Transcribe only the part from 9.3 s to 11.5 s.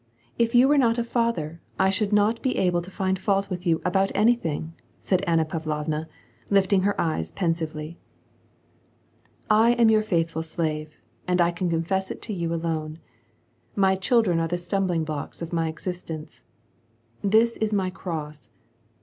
"I am your faithful slave, and